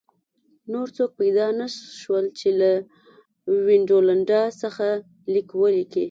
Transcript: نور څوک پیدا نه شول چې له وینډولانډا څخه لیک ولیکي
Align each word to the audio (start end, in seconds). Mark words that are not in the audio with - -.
نور 0.71 0.87
څوک 0.97 1.11
پیدا 1.19 1.45
نه 1.59 1.67
شول 1.99 2.25
چې 2.39 2.49
له 2.59 2.71
وینډولانډا 3.65 4.41
څخه 4.61 4.85
لیک 5.33 5.49
ولیکي 5.55 5.99